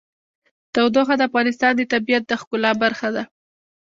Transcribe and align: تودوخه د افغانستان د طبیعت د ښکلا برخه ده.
تودوخه 0.73 1.15
د 1.17 1.21
افغانستان 1.29 1.71
د 1.75 1.81
طبیعت 1.93 2.23
د 2.27 2.31
ښکلا 2.41 2.71
برخه 2.83 3.07
ده. 3.15 3.23